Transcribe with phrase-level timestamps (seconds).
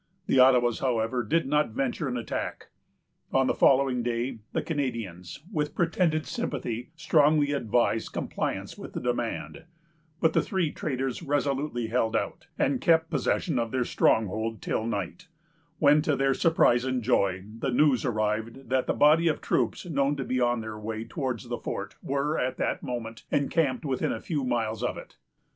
[0.25, 2.69] The Ottawas, however, did not venture an attack.
[3.31, 9.65] On the following day, the Canadians, with pretended sympathy, strongly advised compliance with the demand;
[10.19, 15.27] but the three traders resolutely held out, and kept possession of their stronghold till night,
[15.77, 20.15] when, to their surprise and joy, the news arrived that the body of troops known
[20.15, 24.19] to be on their way towards the fort were, at that moment, encamped within a
[24.19, 25.17] few miles of it.